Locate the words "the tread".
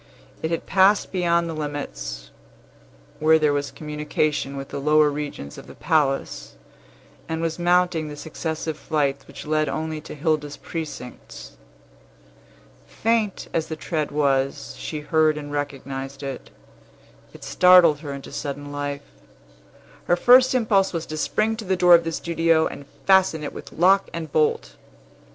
13.67-14.09